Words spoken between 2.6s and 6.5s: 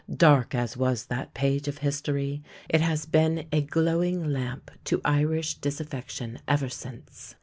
it has been a glowing lamp to Irish disaffection